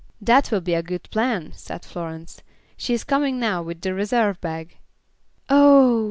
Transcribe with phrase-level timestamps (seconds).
[0.19, 2.41] "That will be a good plan," said Florence.
[2.75, 4.77] "She is coming now with the reserve bag."
[5.47, 5.99] "Oh!